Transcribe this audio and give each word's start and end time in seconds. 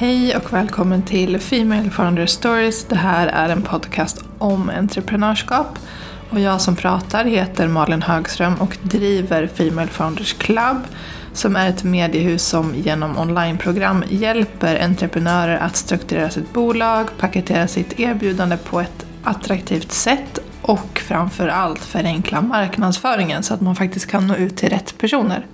Hej 0.00 0.36
och 0.36 0.52
välkommen 0.52 1.02
till 1.02 1.38
Female 1.38 1.90
Founder 1.90 2.26
Stories. 2.26 2.84
Det 2.84 2.96
här 2.96 3.26
är 3.26 3.48
en 3.48 3.62
podcast 3.62 4.24
om 4.38 4.70
entreprenörskap. 4.70 5.78
Och 6.30 6.40
jag 6.40 6.60
som 6.60 6.76
pratar 6.76 7.24
heter 7.24 7.68
Malin 7.68 8.02
Högström 8.02 8.54
och 8.54 8.78
driver 8.82 9.46
Female 9.46 9.88
Founders 9.88 10.32
Club 10.32 10.76
som 11.32 11.56
är 11.56 11.68
ett 11.68 11.84
mediehus 11.84 12.42
som 12.42 12.74
genom 12.74 13.18
onlineprogram 13.18 14.04
hjälper 14.08 14.84
entreprenörer 14.84 15.58
att 15.58 15.76
strukturera 15.76 16.30
sitt 16.30 16.52
bolag, 16.52 17.08
paketera 17.18 17.68
sitt 17.68 18.00
erbjudande 18.00 18.56
på 18.56 18.80
ett 18.80 19.06
attraktivt 19.22 19.92
sätt 19.92 20.38
och 20.62 20.98
framförallt 20.98 21.80
förenkla 21.80 22.40
marknadsföringen 22.40 23.42
så 23.42 23.54
att 23.54 23.60
man 23.60 23.76
faktiskt 23.76 24.06
kan 24.06 24.26
nå 24.26 24.36
ut 24.36 24.56
till 24.56 24.70
rätt 24.70 24.98
personer. 24.98 25.46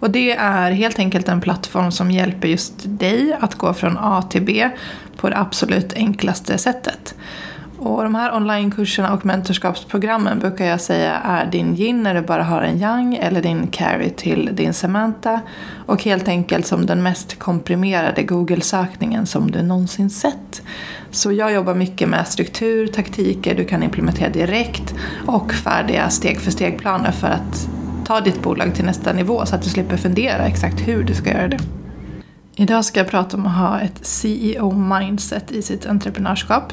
Och 0.00 0.10
det 0.10 0.32
är 0.32 0.70
helt 0.70 0.98
enkelt 0.98 1.28
en 1.28 1.40
plattform 1.40 1.92
som 1.92 2.10
hjälper 2.10 2.48
just 2.48 2.72
dig 2.76 3.36
att 3.40 3.54
gå 3.54 3.74
från 3.74 3.98
A 3.98 4.22
till 4.30 4.42
B 4.42 4.70
på 5.16 5.28
det 5.28 5.38
absolut 5.38 5.92
enklaste 5.92 6.58
sättet. 6.58 7.14
Och 7.82 8.02
de 8.02 8.14
här 8.14 8.36
onlinekurserna 8.36 9.12
och 9.12 9.26
mentorskapsprogrammen 9.26 10.38
brukar 10.38 10.64
jag 10.64 10.80
säga 10.80 11.14
är 11.14 11.46
din 11.46 11.76
yin 11.76 12.02
när 12.02 12.14
du 12.14 12.20
bara 12.20 12.42
har 12.42 12.62
en 12.62 12.80
yang 12.80 13.14
eller 13.14 13.42
din 13.42 13.66
carry 13.66 14.10
till 14.10 14.50
din 14.52 14.74
Samantha. 14.74 15.40
Och 15.86 16.02
helt 16.02 16.28
enkelt 16.28 16.66
som 16.66 16.86
den 16.86 17.02
mest 17.02 17.38
komprimerade 17.38 18.22
Google-sökningen 18.22 19.26
som 19.26 19.50
du 19.50 19.62
någonsin 19.62 20.10
sett. 20.10 20.62
Så 21.10 21.32
jag 21.32 21.52
jobbar 21.52 21.74
mycket 21.74 22.08
med 22.08 22.26
struktur, 22.26 22.86
taktiker 22.86 23.54
du 23.54 23.64
kan 23.64 23.82
implementera 23.82 24.28
direkt 24.28 24.94
och 25.26 25.52
färdiga 25.52 26.10
steg 26.10 26.40
för 26.40 26.50
steg-planer 26.50 27.12
för 27.12 27.28
att 27.28 27.68
ta 28.10 28.20
ditt 28.20 28.42
bolag 28.42 28.74
till 28.74 28.84
nästa 28.84 29.12
nivå 29.12 29.46
så 29.46 29.54
att 29.54 29.62
du 29.62 29.68
slipper 29.68 29.96
fundera 29.96 30.46
exakt 30.46 30.80
hur 30.80 31.04
du 31.04 31.14
ska 31.14 31.30
göra 31.30 31.48
det. 31.48 31.58
Idag 32.56 32.84
ska 32.84 33.00
jag 33.00 33.08
prata 33.08 33.36
om 33.36 33.46
att 33.46 33.56
ha 33.56 33.80
ett 33.80 34.06
CEO-mindset 34.06 35.50
i 35.50 35.62
sitt 35.62 35.86
entreprenörskap. 35.86 36.72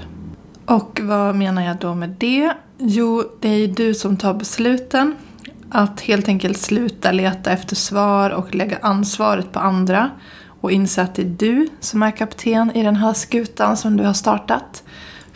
Och 0.65 0.99
vad 1.03 1.35
menar 1.35 1.65
jag 1.65 1.77
då 1.77 1.95
med 1.95 2.09
det? 2.09 2.53
Jo, 2.77 3.23
det 3.39 3.49
är 3.49 3.57
ju 3.57 3.67
du 3.67 3.93
som 3.93 4.17
tar 4.17 4.33
besluten. 4.33 5.15
Att 5.69 6.01
helt 6.01 6.27
enkelt 6.27 6.57
sluta 6.57 7.11
leta 7.11 7.51
efter 7.51 7.75
svar 7.75 8.29
och 8.29 8.55
lägga 8.55 8.77
ansvaret 8.81 9.51
på 9.51 9.59
andra. 9.59 10.09
Och 10.61 10.71
inse 10.71 11.01
att 11.01 11.15
det 11.15 11.21
är 11.21 11.35
du 11.37 11.67
som 11.79 12.03
är 12.03 12.11
kapten 12.11 12.71
i 12.75 12.83
den 12.83 12.95
här 12.95 13.13
skutan 13.13 13.77
som 13.77 13.97
du 13.97 14.03
har 14.03 14.13
startat. 14.13 14.83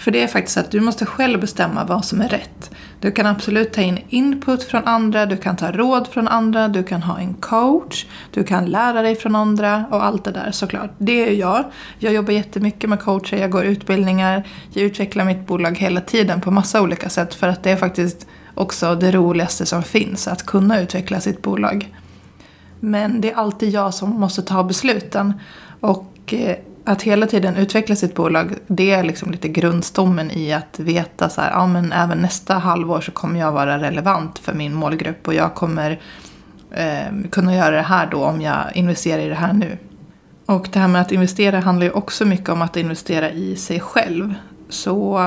För 0.02 0.12
det 0.12 0.24
är 0.24 0.28
faktiskt 0.28 0.54
så 0.54 0.60
att 0.60 0.72
du 0.72 0.80
måste 0.80 1.06
själv 1.06 1.40
bestämma 1.40 1.86
vad 1.86 2.06
som 2.06 2.22
är 2.22 2.30
rätt. 2.30 2.72
Du 3.00 3.12
kan 3.12 3.26
absolut 3.26 3.74
ta 3.74 3.82
in 3.82 4.00
input 4.10 4.64
från 4.64 4.88
andra, 4.88 5.26
du 5.26 5.38
kan 5.38 5.56
ta 5.56 5.72
råd 5.72 6.08
från 6.08 6.28
andra, 6.28 6.68
du 6.68 6.84
kan 6.84 7.04
ha 7.04 7.20
en 7.20 7.34
coach, 7.34 8.06
du 8.32 8.44
kan 8.44 8.66
lära 8.66 9.02
dig 9.02 9.16
från 9.16 9.36
andra 9.36 9.86
och 9.92 10.06
allt 10.06 10.24
det 10.24 10.32
där 10.32 10.52
såklart. 10.52 10.90
Det 10.98 11.30
är 11.30 11.34
jag. 11.34 11.64
Jag 12.00 12.14
jobbar 12.14 12.34
jättemycket 12.34 12.90
med 12.90 13.00
coacher, 13.00 13.38
jag 13.38 13.52
går 13.52 13.64
utbildningar, 13.64 14.48
jag 14.74 14.86
utvecklar 14.86 15.26
mitt 15.26 15.48
bolag 15.48 15.78
hela 15.78 16.02
tiden 16.02 16.42
på 16.42 16.52
massa 16.52 16.82
olika 16.82 17.10
sätt 17.10 17.34
för 17.34 17.48
att 17.48 17.64
det 17.64 17.72
är 17.72 17.78
faktiskt 17.78 18.28
också 18.54 18.96
det 18.96 19.12
roligaste 19.12 19.66
som 19.66 19.84
finns, 19.84 20.28
att 20.28 20.46
kunna 20.46 20.82
utveckla 20.82 21.20
sitt 21.20 21.42
bolag. 21.42 21.96
Men 22.80 23.22
det 23.22 23.32
är 23.32 23.36
alltid 23.36 23.70
jag 23.70 23.94
som 23.94 24.10
måste 24.10 24.42
ta 24.42 24.64
besluten. 24.64 25.34
Och 25.80 26.34
eh, 26.34 26.56
att 26.86 27.02
hela 27.02 27.28
tiden 27.28 27.56
utveckla 27.56 27.96
sitt 27.96 28.16
bolag, 28.16 28.56
det 28.68 28.92
är 28.92 29.04
liksom 29.04 29.32
lite 29.32 29.48
grundstommen 29.48 30.32
i 30.32 30.54
att 30.54 30.80
veta 30.80 31.30
så 31.30 31.42
här, 31.42 31.52
ja 31.52 31.68
men 31.68 31.92
även 31.92 32.18
nästa 32.18 32.54
halvår 32.54 33.02
så 33.02 33.12
kommer 33.12 33.40
jag 33.40 33.52
vara 33.52 33.78
relevant 33.78 34.40
för 34.40 34.54
min 34.54 34.74
målgrupp 34.74 35.28
och 35.28 35.34
jag 35.34 35.56
kommer 35.56 36.00
eh, 36.72 37.30
kunna 37.32 37.56
göra 37.56 37.76
det 37.76 37.82
här 37.82 38.08
då 38.12 38.24
om 38.24 38.42
jag 38.42 38.64
investerar 38.74 39.22
i 39.22 39.30
det 39.30 39.36
här 39.36 39.54
nu. 39.54 39.78
Och 40.46 40.70
det 40.74 40.80
här 40.80 40.88
med 40.88 41.02
att 41.02 41.12
investera 41.12 41.60
handlar 41.60 41.86
ju 41.86 41.92
också 41.92 42.26
mycket 42.26 42.50
om 42.50 42.62
att 42.62 42.78
investera 42.78 43.32
i 43.32 43.56
sig 43.56 43.80
själv. 43.80 44.34
Så 44.70 45.20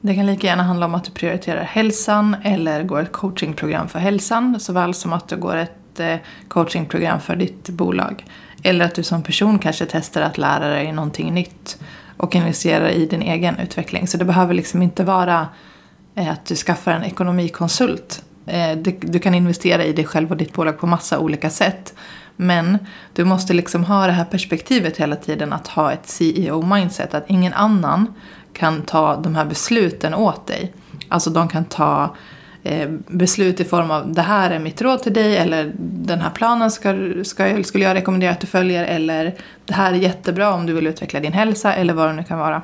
det 0.00 0.14
kan 0.14 0.26
lika 0.26 0.46
gärna 0.46 0.62
handla 0.62 0.86
om 0.86 0.94
att 0.94 1.04
du 1.04 1.10
prioriterar 1.10 1.62
hälsan 1.62 2.36
eller 2.42 2.82
går 2.82 3.00
ett 3.00 3.12
coachingprogram 3.12 3.88
för 3.88 3.98
hälsan 3.98 4.60
såväl 4.60 4.94
som 4.94 5.12
att 5.12 5.28
du 5.28 5.36
går 5.36 5.56
ett 5.56 6.00
eh, 6.00 6.16
coachingprogram 6.48 7.20
för 7.20 7.36
ditt 7.36 7.68
bolag. 7.68 8.24
Eller 8.66 8.84
att 8.84 8.94
du 8.94 9.02
som 9.02 9.22
person 9.22 9.58
kanske 9.58 9.86
testar 9.86 10.22
att 10.22 10.38
lära 10.38 10.68
dig 10.68 10.92
någonting 10.92 11.34
nytt 11.34 11.78
och 12.16 12.34
investerar 12.34 12.88
i 12.88 13.06
din 13.06 13.22
egen 13.22 13.58
utveckling. 13.58 14.06
Så 14.06 14.16
det 14.16 14.24
behöver 14.24 14.54
liksom 14.54 14.82
inte 14.82 15.04
vara 15.04 15.48
eh, 16.14 16.32
att 16.32 16.46
du 16.46 16.56
skaffar 16.56 16.92
en 16.92 17.04
ekonomikonsult. 17.04 18.22
Eh, 18.46 18.78
du 19.00 19.18
kan 19.18 19.34
investera 19.34 19.84
i 19.84 19.92
dig 19.92 20.04
själv 20.04 20.30
och 20.30 20.36
ditt 20.36 20.52
bolag 20.52 20.78
på 20.78 20.86
massa 20.86 21.18
olika 21.18 21.50
sätt. 21.50 21.94
Men 22.36 22.78
du 23.12 23.24
måste 23.24 23.52
liksom 23.52 23.84
ha 23.84 24.06
det 24.06 24.12
här 24.12 24.24
perspektivet 24.24 24.96
hela 24.96 25.16
tiden 25.16 25.52
att 25.52 25.68
ha 25.68 25.92
ett 25.92 26.06
CEO-mindset. 26.06 27.14
Att 27.14 27.30
ingen 27.30 27.52
annan 27.52 28.14
kan 28.52 28.82
ta 28.82 29.16
de 29.16 29.34
här 29.34 29.44
besluten 29.44 30.14
åt 30.14 30.46
dig. 30.46 30.72
Alltså 31.08 31.30
de 31.30 31.48
kan 31.48 31.64
ta 31.64 32.16
Eh, 32.66 32.88
beslut 33.06 33.60
i 33.60 33.64
form 33.64 33.90
av 33.90 34.12
det 34.12 34.22
här 34.22 34.50
är 34.50 34.58
mitt 34.58 34.82
råd 34.82 35.02
till 35.02 35.12
dig 35.12 35.36
eller 35.36 35.72
den 35.78 36.20
här 36.20 36.30
planen 36.30 36.70
ska, 36.70 36.94
ska, 37.24 37.62
skulle 37.62 37.84
jag 37.84 37.94
rekommendera 37.94 38.30
att 38.30 38.40
du 38.40 38.46
följer 38.46 38.84
eller 38.84 39.34
det 39.66 39.74
här 39.74 39.92
är 39.92 39.96
jättebra 39.96 40.54
om 40.54 40.66
du 40.66 40.72
vill 40.72 40.86
utveckla 40.86 41.20
din 41.20 41.32
hälsa 41.32 41.74
eller 41.74 41.94
vad 41.94 42.08
det 42.08 42.12
nu 42.12 42.24
kan 42.24 42.38
vara. 42.38 42.62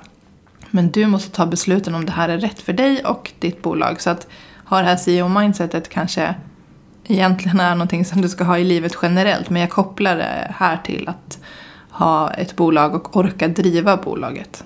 Men 0.70 0.90
du 0.90 1.06
måste 1.06 1.30
ta 1.30 1.46
besluten 1.46 1.94
om 1.94 2.06
det 2.06 2.12
här 2.12 2.28
är 2.28 2.38
rätt 2.38 2.62
för 2.62 2.72
dig 2.72 3.04
och 3.04 3.32
ditt 3.38 3.62
bolag. 3.62 4.00
Så 4.00 4.10
att 4.10 4.26
ha 4.64 4.78
det 4.78 4.84
här 4.84 4.96
CEO-mindsetet 4.96 5.88
kanske 5.88 6.34
egentligen 7.04 7.60
är 7.60 7.74
någonting 7.74 8.04
som 8.04 8.20
du 8.20 8.28
ska 8.28 8.44
ha 8.44 8.58
i 8.58 8.64
livet 8.64 8.96
generellt 9.02 9.50
men 9.50 9.60
jag 9.60 9.70
kopplar 9.70 10.16
det 10.16 10.54
här 10.56 10.76
till 10.84 11.08
att 11.08 11.38
ha 11.90 12.30
ett 12.30 12.56
bolag 12.56 12.94
och 12.94 13.16
orka 13.16 13.48
driva 13.48 13.96
bolaget. 13.96 14.64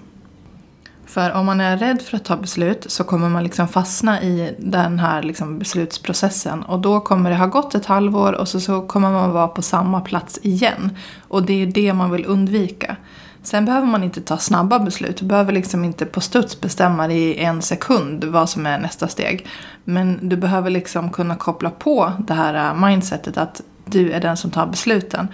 För 1.07 1.33
om 1.33 1.47
man 1.47 1.61
är 1.61 1.77
rädd 1.77 2.03
för 2.03 2.17
att 2.17 2.25
ta 2.25 2.37
beslut 2.37 2.87
så 2.89 3.05
kommer 3.05 3.29
man 3.29 3.43
liksom 3.43 3.69
fastna 3.69 4.23
i 4.23 4.55
den 4.59 4.99
här 4.99 5.23
liksom 5.23 5.59
beslutsprocessen. 5.59 6.63
Och 6.63 6.79
då 6.79 7.01
kommer 7.01 7.31
det 7.31 7.37
ha 7.37 7.47
gått 7.47 7.75
ett 7.75 7.87
halvår 7.87 8.33
och 8.33 8.49
så, 8.49 8.61
så 8.61 8.83
kommer 8.83 9.11
man 9.11 9.31
vara 9.31 9.49
på 9.49 9.63
samma 9.63 10.01
plats 10.01 10.39
igen. 10.43 10.97
Och 11.29 11.43
det 11.43 11.63
är 11.63 11.67
det 11.67 11.93
man 11.93 12.11
vill 12.11 12.27
undvika. 12.27 12.97
Sen 13.43 13.65
behöver 13.65 13.87
man 13.87 14.05
inte 14.05 14.21
ta 14.21 14.39
snabba 14.39 14.79
beslut. 14.79 15.17
Du 15.17 15.27
behöver 15.27 15.53
liksom 15.53 15.85
inte 15.85 16.07
på 16.07 16.21
studs 16.21 16.61
bestämma 16.61 17.09
dig 17.09 17.19
i 17.19 17.39
en 17.39 17.63
sekund 17.63 18.25
vad 18.25 18.49
som 18.49 18.67
är 18.67 18.79
nästa 18.79 19.09
steg. 19.09 19.47
Men 19.85 20.29
du 20.29 20.37
behöver 20.37 20.71
liksom 20.71 21.11
kunna 21.11 21.37
koppla 21.37 21.71
på 21.71 22.13
det 22.19 22.35
här 22.35 22.69
äh, 22.69 22.89
mindsetet 22.89 23.39
att 23.39 23.61
du 23.85 24.13
är 24.13 24.21
den 24.21 24.37
som 24.37 24.51
tar 24.51 24.67
besluten. 24.67 25.29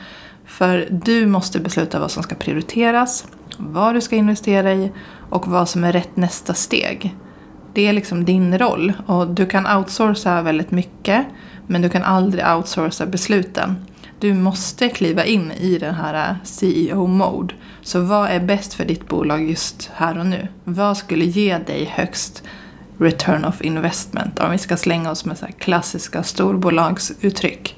För 0.47 0.88
du 0.91 1.27
måste 1.27 1.61
besluta 1.61 2.00
vad 2.00 2.11
som 2.11 2.22
ska 2.22 2.34
prioriteras, 2.34 3.27
vad 3.71 3.95
du 3.95 4.00
ska 4.00 4.17
investera 4.17 4.73
i 4.73 4.93
och 5.31 5.49
vad 5.49 5.69
som 5.69 5.84
är 5.84 5.93
rätt 5.93 6.17
nästa 6.17 6.55
steg. 6.55 7.17
Det 7.75 7.89
är 7.89 7.93
liksom 7.93 8.25
din 8.25 8.59
roll 8.59 8.93
och 9.06 9.28
du 9.28 9.47
kan 9.47 9.77
outsourca 9.77 10.43
väldigt 10.43 10.71
mycket 10.71 11.27
men 11.67 11.83
du 11.83 11.89
kan 11.89 12.03
aldrig 12.03 12.47
outsourca 12.47 13.06
besluten. 13.06 13.77
Du 14.21 14.34
måste 14.34 14.89
kliva 14.89 15.25
in 15.25 15.53
i 15.53 15.78
den 15.78 15.95
här 15.95 16.37
CEO-mode. 16.45 17.55
Så 17.83 18.00
vad 18.00 18.28
är 18.28 18.41
bäst 18.41 18.75
för 18.75 18.84
ditt 18.84 19.09
bolag 19.09 19.50
just 19.50 19.91
här 19.94 20.19
och 20.19 20.27
nu? 20.27 20.49
Vad 20.65 20.97
skulle 20.97 21.25
ge 21.25 21.59
dig 21.59 21.84
högst 21.84 22.43
return 22.99 23.44
of 23.44 23.62
investment? 23.62 24.39
Om 24.39 24.50
vi 24.50 24.59
ska 24.59 24.77
slänga 24.77 25.11
oss 25.11 25.25
med 25.25 25.39
så 25.39 25.47
klassiska 25.59 26.23
storbolagsuttryck. 26.23 27.77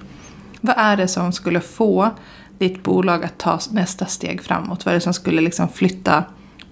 Vad 0.61 0.75
är 0.79 0.97
det 0.97 1.09
som 1.09 1.33
skulle 1.33 1.61
få 1.61 2.11
ditt 2.59 2.83
bolag 2.83 3.25
att 3.25 3.39
ta 3.39 3.59
nästa 3.71 4.07
steg 4.07 4.43
framåt? 4.43 4.85
Vad 4.85 4.93
är 4.93 4.97
det 4.97 5.05
som 5.05 5.15
skulle 5.15 5.41
liksom 5.41 5.69
flytta 5.69 6.25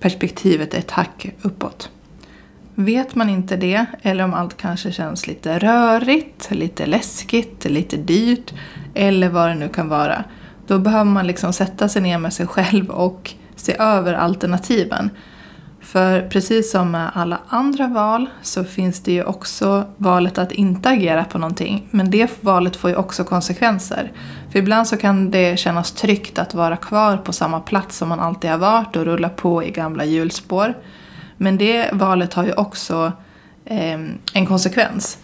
perspektivet 0.03 0.75
ett 0.75 0.91
hack 0.91 1.27
uppåt. 1.43 1.91
Vet 2.75 3.15
man 3.15 3.29
inte 3.29 3.57
det, 3.57 3.87
eller 4.03 4.25
om 4.25 4.35
allt 4.35 4.57
kanske 4.57 4.93
känns 4.93 5.27
lite 5.27 5.59
rörigt, 5.59 6.51
lite 6.51 6.87
läskigt, 6.87 7.65
lite 7.65 7.97
dyrt, 7.97 8.53
eller 8.95 9.29
vad 9.29 9.49
det 9.49 9.55
nu 9.55 9.69
kan 9.69 9.89
vara, 9.89 10.25
då 10.67 10.79
behöver 10.79 11.11
man 11.11 11.27
liksom 11.27 11.53
sätta 11.53 11.89
sig 11.89 12.03
ner 12.03 12.19
med 12.19 12.33
sig 12.33 12.47
själv 12.47 12.91
och 12.91 13.35
se 13.57 13.77
över 13.79 14.15
alternativen. 14.15 15.11
För 15.83 16.29
precis 16.29 16.71
som 16.71 16.91
med 16.91 17.11
alla 17.15 17.39
andra 17.49 17.87
val 17.87 18.27
så 18.43 18.65
finns 18.65 19.01
det 19.01 19.13
ju 19.13 19.25
också 19.25 19.85
valet 19.97 20.39
att 20.39 20.53
inte 20.53 20.89
agera 20.89 21.25
på 21.25 21.39
någonting. 21.39 21.89
Men 21.91 22.11
det 22.11 22.31
valet 22.41 22.77
får 22.77 22.91
ju 22.91 22.97
också 22.97 23.25
konsekvenser. 23.25 24.13
För 24.53 24.59
ibland 24.59 24.89
så 24.89 24.97
kan 24.97 25.31
det 25.31 25.59
kännas 25.59 25.93
tryggt 25.93 26.39
att 26.39 26.55
vara 26.55 26.77
kvar 26.77 27.17
på 27.17 27.33
samma 27.33 27.61
plats 27.61 27.97
som 27.97 28.09
man 28.09 28.21
alltid 28.21 28.51
har 28.51 28.59
varit 28.59 28.97
och 28.97 29.05
rulla 29.05 29.29
på 29.29 29.65
i 29.65 29.71
gamla 29.71 30.05
hjulspår. 30.05 30.75
Men 31.37 31.59
det 31.59 31.91
valet 31.93 32.35
har 32.35 32.45
ju 32.45 32.53
också 32.53 33.13
eh, 33.65 34.01
en 34.33 34.47
konsekvens. 34.47 35.19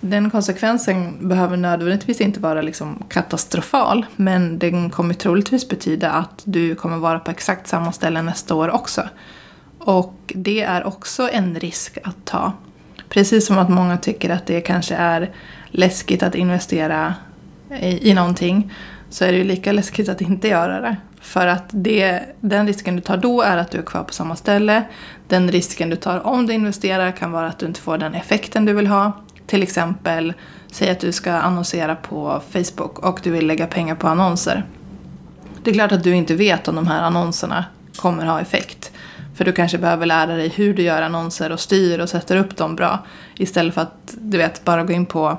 Den 0.00 0.30
konsekvensen 0.30 1.28
behöver 1.28 1.56
nödvändigtvis 1.56 2.20
inte 2.20 2.40
vara 2.40 2.62
liksom 2.62 3.02
katastrofal 3.08 4.06
men 4.16 4.58
den 4.58 4.90
kommer 4.90 5.14
troligtvis 5.14 5.68
betyda 5.68 6.10
att 6.10 6.42
du 6.44 6.74
kommer 6.74 6.96
vara 6.96 7.18
på 7.18 7.30
exakt 7.30 7.68
samma 7.68 7.92
ställe 7.92 8.22
nästa 8.22 8.54
år 8.54 8.70
också. 8.70 9.02
Och 9.84 10.14
det 10.26 10.62
är 10.62 10.86
också 10.86 11.30
en 11.32 11.60
risk 11.60 11.98
att 12.04 12.24
ta. 12.24 12.52
Precis 13.08 13.46
som 13.46 13.58
att 13.58 13.70
många 13.70 13.96
tycker 13.96 14.30
att 14.30 14.46
det 14.46 14.60
kanske 14.60 14.94
är 14.94 15.30
läskigt 15.70 16.22
att 16.22 16.34
investera 16.34 17.14
i, 17.80 18.10
i 18.10 18.14
någonting 18.14 18.72
så 19.10 19.24
är 19.24 19.32
det 19.32 19.38
ju 19.38 19.44
lika 19.44 19.72
läskigt 19.72 20.08
att 20.08 20.20
inte 20.20 20.48
göra 20.48 20.80
det. 20.80 20.96
För 21.20 21.46
att 21.46 21.64
det, 21.70 22.22
den 22.40 22.66
risken 22.66 22.96
du 22.96 23.02
tar 23.02 23.16
då 23.16 23.42
är 23.42 23.56
att 23.56 23.70
du 23.70 23.78
är 23.78 23.82
kvar 23.82 24.04
på 24.04 24.12
samma 24.12 24.36
ställe. 24.36 24.84
Den 25.28 25.50
risken 25.50 25.90
du 25.90 25.96
tar 25.96 26.26
om 26.26 26.46
du 26.46 26.52
investerar 26.52 27.10
kan 27.10 27.32
vara 27.32 27.46
att 27.46 27.58
du 27.58 27.66
inte 27.66 27.80
får 27.80 27.98
den 27.98 28.14
effekten 28.14 28.64
du 28.64 28.72
vill 28.72 28.86
ha. 28.86 29.12
Till 29.46 29.62
exempel, 29.62 30.32
säg 30.72 30.90
att 30.90 31.00
du 31.00 31.12
ska 31.12 31.32
annonsera 31.32 31.96
på 31.96 32.42
Facebook 32.50 32.98
och 32.98 33.20
du 33.22 33.30
vill 33.30 33.46
lägga 33.46 33.66
pengar 33.66 33.94
på 33.94 34.08
annonser. 34.08 34.64
Det 35.64 35.70
är 35.70 35.74
klart 35.74 35.92
att 35.92 36.04
du 36.04 36.14
inte 36.14 36.34
vet 36.34 36.68
om 36.68 36.74
de 36.74 36.86
här 36.86 37.02
annonserna 37.02 37.64
kommer 37.96 38.26
ha 38.26 38.40
effekt. 38.40 38.91
För 39.34 39.44
du 39.44 39.52
kanske 39.52 39.78
behöver 39.78 40.06
lära 40.06 40.36
dig 40.36 40.48
hur 40.48 40.74
du 40.74 40.82
gör 40.82 41.02
annonser 41.02 41.52
och 41.52 41.60
styr 41.60 41.98
och 41.98 42.08
sätter 42.08 42.36
upp 42.36 42.56
dem 42.56 42.76
bra. 42.76 42.98
Istället 43.36 43.74
för 43.74 43.80
att, 43.80 44.14
du 44.18 44.38
vet, 44.38 44.64
bara 44.64 44.84
gå 44.84 44.92
in 44.92 45.06
på 45.06 45.38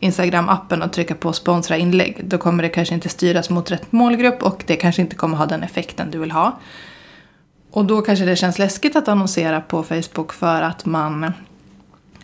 Instagram-appen 0.00 0.84
och 0.84 0.92
trycka 0.92 1.14
på 1.14 1.32
sponsra 1.32 1.76
inlägg. 1.76 2.20
Då 2.24 2.38
kommer 2.38 2.62
det 2.62 2.68
kanske 2.68 2.94
inte 2.94 3.08
styras 3.08 3.50
mot 3.50 3.70
rätt 3.70 3.92
målgrupp 3.92 4.42
och 4.42 4.64
det 4.66 4.76
kanske 4.76 5.02
inte 5.02 5.16
kommer 5.16 5.36
ha 5.36 5.46
den 5.46 5.62
effekten 5.62 6.10
du 6.10 6.18
vill 6.18 6.30
ha. 6.30 6.58
Och 7.70 7.84
då 7.84 8.02
kanske 8.02 8.24
det 8.24 8.36
känns 8.36 8.58
läskigt 8.58 8.96
att 8.96 9.08
annonsera 9.08 9.60
på 9.60 9.82
Facebook 9.82 10.32
för 10.32 10.62
att 10.62 10.84
man 10.84 11.32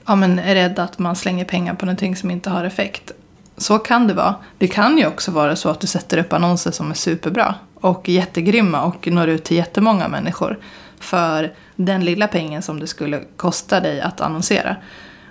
ja, 0.07 0.17
men 0.17 0.39
är 0.39 0.55
rädd 0.55 0.79
att 0.79 0.99
man 0.99 1.17
slänger 1.17 1.45
pengar 1.45 1.75
på 1.75 1.87
någonting 1.87 2.17
som 2.17 2.31
inte 2.31 2.51
har 2.51 2.65
effekt. 2.65 3.13
Så 3.57 3.79
kan 3.79 4.07
det 4.07 4.15
vara. 4.15 4.35
Det 4.59 4.69
kan 4.69 4.99
ju 4.99 5.07
också 5.07 5.31
vara 5.31 5.57
så 5.57 5.69
att 5.69 5.81
du 5.81 5.87
sätter 5.87 6.19
upp 6.19 6.33
annonser 6.33 6.71
som 6.71 6.91
är 6.91 6.95
superbra 6.95 7.55
och 7.75 8.09
jättegrymma 8.09 8.83
och 8.83 9.09
når 9.09 9.29
ut 9.29 9.45
till 9.45 9.57
jättemånga 9.57 10.09
människor 10.09 10.59
för 11.01 11.53
den 11.77 12.05
lilla 12.05 12.29
pengen 12.29 12.63
som 12.63 12.81
det 12.81 12.87
skulle 12.87 13.21
kosta 13.37 13.81
dig 13.81 14.01
att 14.01 14.21
annonsera. 14.21 14.77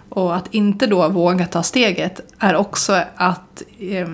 Och 0.10 0.36
att 0.36 0.54
inte 0.54 0.88
då 0.88 1.10
våga 1.10 1.46
ta 1.46 1.64
steget 1.64 2.22
är 2.40 2.56
också 2.56 3.04
att 3.16 3.64
eh, 3.80 4.08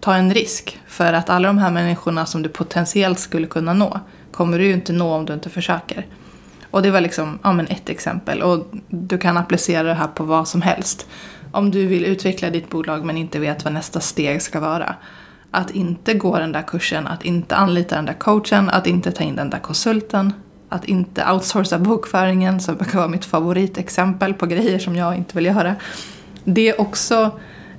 ta 0.00 0.14
en 0.14 0.34
risk. 0.34 0.80
För 0.86 1.12
att 1.12 1.30
alla 1.30 1.48
de 1.48 1.58
här 1.58 1.70
människorna 1.70 2.26
som 2.26 2.42
du 2.42 2.48
potentiellt 2.48 3.18
skulle 3.18 3.46
kunna 3.46 3.72
nå 3.72 4.00
kommer 4.32 4.58
du 4.58 4.64
ju 4.64 4.72
inte 4.72 4.92
nå 4.92 5.14
om 5.14 5.26
du 5.26 5.34
inte 5.34 5.50
försöker. 5.50 6.06
Och 6.70 6.82
det 6.82 6.90
var 6.90 7.00
liksom 7.00 7.38
ja, 7.42 7.52
men 7.52 7.66
ett 7.66 7.88
exempel. 7.88 8.42
Och 8.42 8.66
du 8.88 9.18
kan 9.18 9.36
applicera 9.36 9.82
det 9.82 9.94
här 9.94 10.06
på 10.06 10.24
vad 10.24 10.48
som 10.48 10.62
helst. 10.62 11.06
Om 11.52 11.70
du 11.70 11.86
vill 11.86 12.04
utveckla 12.04 12.50
ditt 12.50 12.70
bolag 12.70 13.04
men 13.04 13.16
inte 13.16 13.38
vet 13.38 13.64
vad 13.64 13.72
nästa 13.72 14.00
steg 14.00 14.42
ska 14.42 14.60
vara. 14.60 14.94
Att 15.50 15.70
inte 15.70 16.14
gå 16.14 16.38
den 16.38 16.52
där 16.52 16.62
kursen, 16.62 17.06
att 17.06 17.24
inte 17.24 17.56
anlita 17.56 17.96
den 17.96 18.06
där 18.06 18.14
coachen, 18.14 18.70
att 18.70 18.86
inte 18.86 19.12
ta 19.12 19.24
in 19.24 19.36
den 19.36 19.50
där 19.50 19.58
konsulten, 19.58 20.32
att 20.68 20.84
inte 20.84 21.32
outsourca 21.32 21.78
bokföringen, 21.78 22.60
som 22.60 22.76
brukar 22.76 22.98
vara 22.98 23.08
mitt 23.08 23.24
favoritexempel 23.24 24.34
på 24.34 24.46
grejer 24.46 24.78
som 24.78 24.96
jag 24.96 25.16
inte 25.16 25.36
vill 25.36 25.46
göra. 25.46 25.74
Det 26.44 26.68
är 26.68 26.80
också 26.80 27.30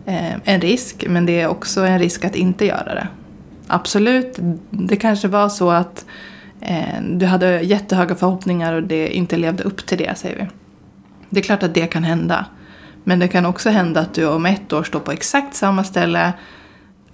eh, 0.06 0.34
en 0.44 0.62
risk, 0.62 1.06
men 1.08 1.26
det 1.26 1.42
är 1.42 1.48
också 1.48 1.86
en 1.86 2.00
risk 2.00 2.26
att 2.26 2.36
inte 2.36 2.66
göra 2.66 2.94
det. 2.96 3.08
Absolut, 3.68 4.40
det 4.70 4.96
kanske 4.96 5.28
var 5.28 5.50
så 5.50 5.70
att 5.70 6.06
eh, 6.62 7.02
du 7.02 7.26
hade 7.26 7.62
jättehöga 7.62 8.16
förhoppningar 8.16 8.74
och 8.74 8.84
det 8.84 9.16
inte 9.16 9.38
levde 9.38 9.64
upp 9.64 9.86
till 9.86 9.98
det, 9.98 10.18
säger 10.18 10.36
vi. 10.36 10.48
Det 11.30 11.40
är 11.40 11.44
klart 11.44 11.64
att 11.64 11.74
det 11.74 11.88
kan 11.88 12.04
hända. 12.04 12.46
Men 13.04 13.20
det 13.20 13.28
kan 13.28 13.46
också 13.46 13.70
hända 13.70 14.00
att 14.00 14.14
du 14.14 14.26
om 14.28 14.46
ett 14.46 14.74
år 14.74 14.84
står 14.84 15.00
på 15.00 15.12
exakt 15.12 15.56
samma 15.56 15.84
ställe 15.84 16.34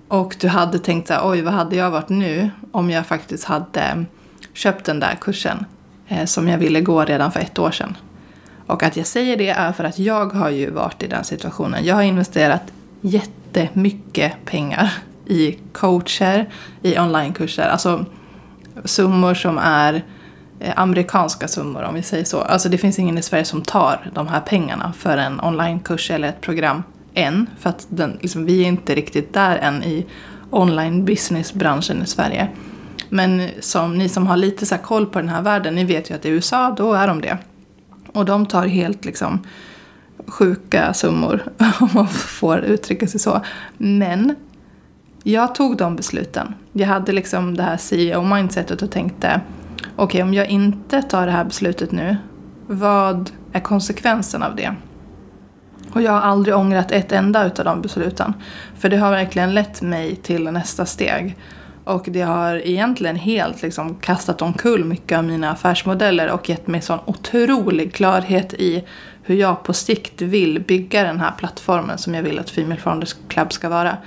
och 0.07 0.35
du 0.39 0.47
hade 0.47 0.79
tänkt 0.79 1.07
så 1.07 1.13
här, 1.13 1.29
oj 1.29 1.41
vad 1.41 1.53
hade 1.53 1.75
jag 1.75 1.91
varit 1.91 2.09
nu 2.09 2.49
om 2.71 2.89
jag 2.89 3.05
faktiskt 3.05 3.43
hade 3.43 4.05
köpt 4.55 4.85
den 4.85 4.99
där 4.99 5.15
kursen 5.21 5.65
eh, 6.07 6.25
som 6.25 6.47
jag 6.47 6.57
ville 6.57 6.81
gå 6.81 7.05
redan 7.05 7.31
för 7.31 7.39
ett 7.39 7.59
år 7.59 7.71
sedan. 7.71 7.97
Och 8.67 8.83
att 8.83 8.97
jag 8.97 9.05
säger 9.05 9.37
det 9.37 9.49
är 9.49 9.71
för 9.71 9.83
att 9.83 9.99
jag 9.99 10.33
har 10.33 10.49
ju 10.49 10.71
varit 10.71 11.03
i 11.03 11.07
den 11.07 11.23
situationen. 11.23 11.85
Jag 11.85 11.95
har 11.95 12.03
investerat 12.03 12.61
jättemycket 13.01 14.33
pengar 14.45 14.93
i 15.25 15.57
coacher, 15.73 16.49
i 16.81 16.99
onlinekurser. 16.99 17.67
Alltså 17.67 18.05
summor 18.83 19.33
som 19.33 19.57
är 19.57 20.03
eh, 20.59 20.73
amerikanska 20.75 21.47
summor 21.47 21.83
om 21.83 21.95
vi 21.95 22.01
säger 22.01 22.23
så. 22.23 22.41
Alltså 22.41 22.69
det 22.69 22.77
finns 22.77 22.99
ingen 22.99 23.17
i 23.17 23.21
Sverige 23.21 23.45
som 23.45 23.61
tar 23.61 24.11
de 24.13 24.27
här 24.27 24.41
pengarna 24.41 24.93
för 24.97 25.17
en 25.17 25.39
onlinekurs 25.39 26.11
eller 26.11 26.27
ett 26.27 26.41
program 26.41 26.83
än. 27.13 27.49
För 27.59 27.69
att 27.69 27.87
den, 27.89 28.17
liksom, 28.21 28.45
vi 28.45 28.63
är 28.63 28.67
inte 28.67 28.95
riktigt 28.95 29.33
där 29.33 29.57
än 29.57 29.83
i 29.83 30.05
online 30.49 31.05
business-branschen 31.05 32.03
i 32.03 32.05
Sverige. 32.05 32.49
Men 33.09 33.49
som 33.59 33.97
ni 33.97 34.09
som 34.09 34.27
har 34.27 34.37
lite 34.37 34.65
så 34.65 34.77
koll 34.77 35.05
på 35.05 35.19
den 35.19 35.29
här 35.29 35.41
världen, 35.41 35.75
ni 35.75 35.83
vet 35.83 36.09
ju 36.11 36.15
att 36.15 36.25
i 36.25 36.29
USA, 36.29 36.75
då 36.77 36.93
är 36.93 37.07
de 37.07 37.21
det. 37.21 37.37
Och 38.13 38.25
de 38.25 38.45
tar 38.45 38.67
helt 38.67 39.05
liksom 39.05 39.39
sjuka 40.27 40.93
summor, 40.93 41.43
om 41.79 41.89
man 41.93 42.07
får 42.07 42.59
uttrycka 42.59 43.07
sig 43.07 43.19
så. 43.19 43.41
Men 43.77 44.35
jag 45.23 45.55
tog 45.55 45.77
de 45.77 45.95
besluten. 45.95 46.53
Jag 46.73 46.87
hade 46.87 47.11
liksom 47.11 47.57
det 47.57 47.63
här 47.63 47.77
CEO-mindsetet 47.77 48.81
och 48.81 48.91
tänkte 48.91 49.41
okej, 49.95 50.03
okay, 50.05 50.21
om 50.21 50.33
jag 50.33 50.47
inte 50.47 51.01
tar 51.01 51.25
det 51.25 51.31
här 51.31 51.43
beslutet 51.43 51.91
nu, 51.91 52.17
vad 52.67 53.31
är 53.51 53.59
konsekvensen 53.59 54.43
av 54.43 54.55
det? 54.55 54.75
Och 55.93 56.01
jag 56.01 56.11
har 56.11 56.21
aldrig 56.21 56.55
ångrat 56.55 56.91
ett 56.91 57.11
enda 57.11 57.45
utav 57.45 57.65
de 57.65 57.81
besluten. 57.81 58.33
För 58.77 58.89
det 58.89 58.97
har 58.97 59.11
verkligen 59.11 59.53
lett 59.53 59.81
mig 59.81 60.15
till 60.15 60.43
nästa 60.43 60.85
steg. 60.85 61.37
Och 61.85 62.05
det 62.07 62.21
har 62.21 62.67
egentligen 62.67 63.15
helt 63.15 63.61
liksom 63.61 63.95
kastat 63.95 64.41
omkull 64.41 64.85
mycket 64.85 65.17
av 65.17 65.23
mina 65.23 65.51
affärsmodeller 65.51 66.31
och 66.31 66.49
gett 66.49 66.67
mig 66.67 66.81
sån 66.81 66.99
otrolig 67.05 67.93
klarhet 67.93 68.53
i 68.53 68.83
hur 69.23 69.35
jag 69.35 69.63
på 69.63 69.73
sikt 69.73 70.21
vill 70.21 70.59
bygga 70.59 71.03
den 71.03 71.19
här 71.19 71.31
plattformen 71.37 71.97
som 71.97 72.13
jag 72.13 72.23
vill 72.23 72.39
att 72.39 72.49
Female 72.49 72.79
Founders 72.79 73.15
Club 73.27 73.53
ska 73.53 73.69
vara. 73.69 73.97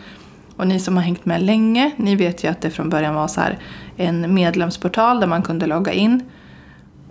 Och 0.56 0.66
ni 0.66 0.80
som 0.80 0.96
har 0.96 1.04
hängt 1.04 1.24
med 1.24 1.42
länge, 1.42 1.90
ni 1.96 2.16
vet 2.16 2.44
ju 2.44 2.48
att 2.48 2.60
det 2.60 2.70
från 2.70 2.88
början 2.88 3.14
var 3.14 3.28
så 3.28 3.40
här 3.40 3.58
en 3.96 4.34
medlemsportal 4.34 5.20
där 5.20 5.26
man 5.26 5.42
kunde 5.42 5.66
logga 5.66 5.92
in. 5.92 6.22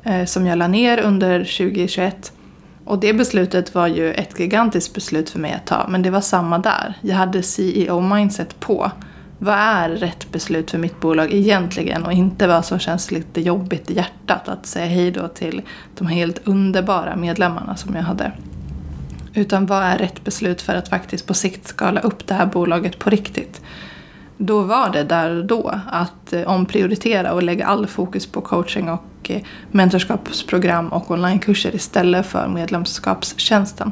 Eh, 0.03 0.25
som 0.25 0.47
jag 0.47 0.57
la 0.57 0.67
ner 0.67 0.99
under 0.99 1.39
2021. 1.39 2.33
Och 2.85 2.99
det 2.99 3.13
beslutet 3.13 3.75
var 3.75 3.87
ju 3.87 4.13
ett 4.13 4.39
gigantiskt 4.39 4.93
beslut 4.93 5.29
för 5.29 5.39
mig 5.39 5.53
att 5.53 5.65
ta, 5.65 5.85
men 5.89 6.01
det 6.01 6.09
var 6.09 6.21
samma 6.21 6.59
där. 6.59 6.93
Jag 7.01 7.15
hade 7.15 7.43
CEO-mindset 7.43 8.59
på 8.59 8.91
vad 9.39 9.55
är 9.55 9.89
rätt 9.89 10.31
beslut 10.31 10.71
för 10.71 10.77
mitt 10.77 10.99
bolag 10.99 11.33
egentligen 11.33 12.03
och 12.03 12.13
inte 12.13 12.47
vad 12.47 12.65
som 12.65 12.79
känns 12.79 13.11
lite 13.11 13.41
jobbigt 13.41 13.91
i 13.91 13.93
hjärtat 13.93 14.49
att 14.49 14.65
säga 14.65 14.85
hej 14.85 15.11
då 15.11 15.27
till 15.27 15.61
de 15.97 16.07
helt 16.07 16.47
underbara 16.47 17.15
medlemmarna 17.15 17.75
som 17.75 17.95
jag 17.95 18.03
hade. 18.03 18.31
Utan 19.33 19.65
vad 19.65 19.83
är 19.83 19.97
rätt 19.97 20.23
beslut 20.23 20.61
för 20.61 20.75
att 20.75 20.89
faktiskt 20.89 21.27
på 21.27 21.33
sikt 21.33 21.67
skala 21.67 21.99
upp 21.99 22.27
det 22.27 22.33
här 22.33 22.45
bolaget 22.45 22.99
på 22.99 23.09
riktigt. 23.09 23.61
Då 24.37 24.61
var 24.61 24.89
det 24.89 25.03
där 25.03 25.37
och 25.37 25.45
då 25.45 25.79
att 25.87 26.33
eh, 26.33 26.43
omprioritera 26.43 27.33
och 27.33 27.43
lägga 27.43 27.65
all 27.65 27.87
fokus 27.87 28.25
på 28.25 28.41
coaching 28.41 28.89
och 28.89 29.05
eh, 29.23 29.41
mentorskapsprogram 29.71 30.87
och 30.87 31.11
onlinekurser 31.11 31.75
istället 31.75 32.25
för 32.25 32.47
medlemskapstjänsten. 32.47 33.91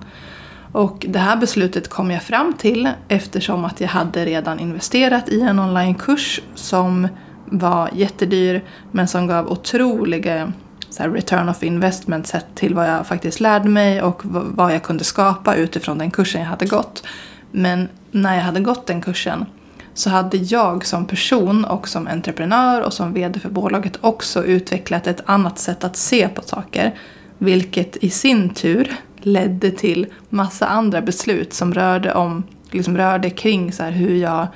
Och 0.76 1.06
det 1.10 1.20
här 1.20 1.36
beslutet 1.36 1.88
kom 1.88 2.12
jag 2.12 2.24
fram 2.24 2.54
till 2.54 2.90
eftersom 3.08 3.66
att 3.66 3.82
jag 3.82 3.88
hade 3.88 4.26
redan 4.26 4.60
investerat 4.60 5.30
i 5.30 5.42
en 5.42 5.60
onlinekurs 5.60 6.42
som 6.56 7.08
var 7.46 7.90
jättedyr 7.94 8.64
men 8.92 9.08
som 9.08 9.28
gav 9.28 9.52
otroliga 9.52 10.54
så 10.90 11.04
return 11.04 11.50
of 11.50 11.64
investment 11.64 12.28
sett 12.28 12.46
till 12.56 12.74
vad 12.74 12.90
jag 12.90 13.08
faktiskt 13.08 13.40
lärde 13.40 13.70
mig 13.70 14.02
och 14.02 14.22
vad 14.26 14.74
jag 14.74 14.84
kunde 14.84 15.04
skapa 15.04 15.56
utifrån 15.56 15.98
den 15.98 16.12
kursen 16.12 16.42
jag 16.42 16.48
hade 16.48 16.66
gått. 16.66 17.04
Men 17.52 17.90
när 18.12 18.36
jag 18.36 18.44
hade 18.44 18.60
gått 18.60 18.88
den 18.88 19.02
kursen 19.02 19.46
så 19.94 20.10
hade 20.10 20.38
jag 20.38 20.86
som 20.86 21.06
person 21.06 21.66
och 21.66 21.88
som 21.88 22.08
entreprenör 22.08 22.82
och 22.82 22.94
som 22.94 23.14
VD 23.14 23.40
för 23.40 23.50
bolaget 23.50 23.98
också 24.02 24.46
utvecklat 24.46 25.08
ett 25.08 25.22
annat 25.26 25.60
sätt 25.60 25.84
att 25.84 25.96
se 25.96 26.28
på 26.28 26.42
saker. 26.42 26.96
Vilket 27.38 27.98
i 27.98 28.10
sin 28.10 28.50
tur 28.50 28.96
ledde 29.26 29.72
till 29.72 30.08
massa 30.30 30.68
andra 30.68 31.02
beslut 31.02 31.54
som 31.54 31.74
rörde, 31.74 32.14
om, 32.14 32.44
liksom 32.72 32.98
rörde 32.98 33.30
kring 33.30 33.72
så 33.72 33.84
hur 33.84 34.16
jag 34.16 34.48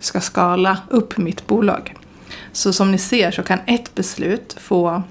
ska 0.00 0.20
skala 0.20 0.78
upp 0.88 1.18
mitt 1.18 1.46
bolag. 1.46 1.94
Så 2.52 2.72
som 2.72 2.90
ni 2.90 2.98
ser 2.98 3.30
så 3.30 3.42
kan 3.42 3.58
ett 3.66 3.94
beslut 3.94 4.56
få 4.60 5.02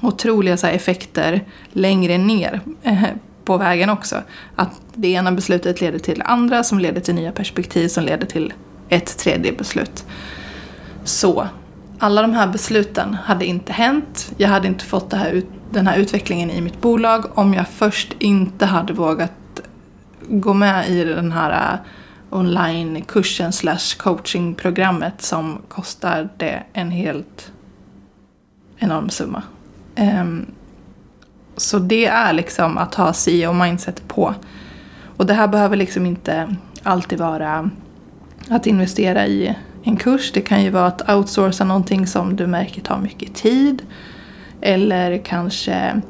otroliga 0.00 0.56
så 0.56 0.66
effekter 0.66 1.44
längre 1.72 2.18
ner 2.18 2.60
eh, 2.82 3.04
på 3.44 3.56
vägen 3.56 3.90
också. 3.90 4.16
Att 4.56 4.80
det 4.94 5.08
ena 5.08 5.32
beslutet 5.32 5.80
leder 5.80 5.98
till 5.98 6.18
det 6.18 6.24
andra 6.24 6.64
som 6.64 6.78
leder 6.78 7.00
till 7.00 7.14
nya 7.14 7.32
perspektiv 7.32 7.88
som 7.88 8.04
leder 8.04 8.26
till 8.26 8.52
ett 8.88 9.18
tredje 9.18 9.52
beslut. 9.52 10.04
Så 11.04 11.48
alla 11.98 12.22
de 12.22 12.32
här 12.34 12.46
besluten 12.46 13.14
hade 13.14 13.46
inte 13.46 13.72
hänt. 13.72 14.32
Jag 14.36 14.48
hade 14.48 14.68
inte 14.68 14.84
fått 14.84 15.10
det 15.10 15.16
här 15.16 15.30
ut 15.30 15.46
den 15.70 15.86
här 15.86 15.98
utvecklingen 15.98 16.50
i 16.50 16.60
mitt 16.60 16.80
bolag 16.80 17.38
om 17.38 17.54
jag 17.54 17.68
först 17.68 18.16
inte 18.18 18.66
hade 18.66 18.92
vågat 18.92 19.32
gå 20.28 20.54
med 20.54 20.90
i 20.90 21.04
den 21.04 21.32
här 21.32 21.78
onlinekursen 22.30 23.46
online-kursen 23.46 23.52
slash 23.52 23.96
coachingprogrammet 23.98 25.22
som 25.22 25.58
kostade 25.68 26.62
en 26.72 26.90
helt 26.90 27.52
enorm 28.78 29.10
summa. 29.10 29.42
Um, 29.98 30.46
så 31.56 31.78
det 31.78 32.06
är 32.06 32.32
liksom 32.32 32.78
att 32.78 32.94
ha 32.94 33.12
CEO-mindset 33.12 34.08
på. 34.08 34.34
Och 35.16 35.26
det 35.26 35.34
här 35.34 35.48
behöver 35.48 35.76
liksom 35.76 36.06
inte 36.06 36.56
alltid 36.82 37.18
vara 37.18 37.70
att 38.48 38.66
investera 38.66 39.26
i 39.26 39.56
en 39.82 39.96
kurs. 39.96 40.32
Det 40.32 40.40
kan 40.40 40.62
ju 40.62 40.70
vara 40.70 40.86
att 40.86 41.10
outsourca 41.10 41.64
någonting 41.64 42.06
som 42.06 42.36
du 42.36 42.46
märker 42.46 42.80
tar 42.80 42.98
mycket 42.98 43.34
tid. 43.34 43.82
Eller 44.60 45.18
kanske 45.18 46.00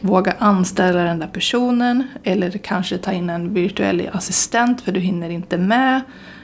våga 0.00 0.34
anställa 0.38 1.04
den 1.04 1.18
där 1.18 1.26
personen. 1.26 2.04
Eller 2.24 2.50
kanske 2.50 2.98
ta 2.98 3.12
in 3.12 3.30
en 3.30 3.54
virtuell 3.54 4.10
assistent 4.12 4.80
för 4.80 4.92
du 4.92 5.00
hinner 5.00 5.30
inte 5.30 5.58
med. 5.58 6.00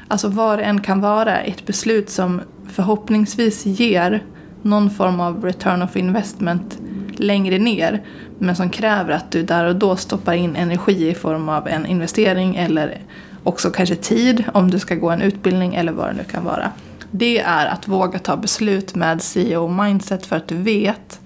Alltså 0.09 0.29
vad 0.29 0.59
det 0.59 0.65
än 0.65 0.81
kan 0.81 1.01
vara, 1.01 1.41
ett 1.41 1.67
beslut 1.67 2.11
som 2.11 2.41
förhoppningsvis 2.69 3.67
ger 3.67 4.25
någon 4.63 4.91
form 4.91 5.21
av 5.21 5.45
return 5.45 5.83
of 5.83 5.97
investment 5.97 6.79
längre 7.17 7.59
ner 7.59 8.03
men 8.39 8.57
som 8.57 8.71
kräver 8.71 9.11
att 9.11 9.31
du 9.31 9.43
där 9.43 9.65
och 9.65 9.77
då 9.77 9.97
stoppar 9.97 10.33
in 10.33 10.57
energi 10.57 11.09
i 11.09 11.15
form 11.15 11.49
av 11.49 11.69
en 11.69 11.87
investering 11.87 12.57
eller 12.57 13.01
också 13.43 13.71
kanske 13.71 13.97
tid 13.97 14.45
om 14.55 14.71
du 14.71 14.79
ska 14.79 14.95
gå 14.95 15.11
en 15.11 15.23
utbildning 15.23 15.75
eller 15.75 15.93
vad 15.93 16.09
det 16.09 16.13
nu 16.13 16.25
kan 16.25 16.45
vara. 16.45 16.71
Det 17.11 17.39
är 17.39 17.67
att 17.67 17.89
våga 17.89 18.19
ta 18.19 18.37
beslut 18.37 18.95
med 18.95 19.23
CEO-mindset 19.23 20.27
för 20.27 20.37
att 20.37 20.49
du 20.49 20.57
vet 20.57 21.21